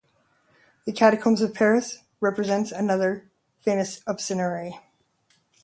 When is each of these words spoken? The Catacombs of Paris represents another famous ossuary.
The 0.85 0.93
Catacombs 0.93 1.41
of 1.43 1.53
Paris 1.53 1.99
represents 2.21 2.71
another 2.71 3.29
famous 3.59 4.01
ossuary. 4.07 4.79